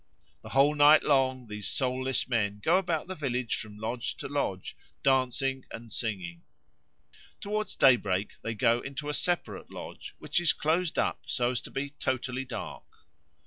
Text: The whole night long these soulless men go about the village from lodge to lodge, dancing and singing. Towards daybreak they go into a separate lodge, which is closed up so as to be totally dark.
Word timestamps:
The 0.41 0.49
whole 0.49 0.73
night 0.73 1.03
long 1.03 1.45
these 1.47 1.67
soulless 1.67 2.27
men 2.27 2.59
go 2.63 2.77
about 2.77 3.05
the 3.05 3.13
village 3.13 3.55
from 3.57 3.77
lodge 3.77 4.15
to 4.15 4.27
lodge, 4.27 4.75
dancing 5.03 5.63
and 5.69 5.93
singing. 5.93 6.41
Towards 7.39 7.75
daybreak 7.75 8.31
they 8.41 8.55
go 8.55 8.79
into 8.79 9.09
a 9.09 9.13
separate 9.13 9.69
lodge, 9.69 10.15
which 10.17 10.39
is 10.39 10.53
closed 10.53 10.97
up 10.97 11.19
so 11.27 11.51
as 11.51 11.61
to 11.61 11.69
be 11.69 11.91
totally 11.99 12.45
dark. 12.45 12.81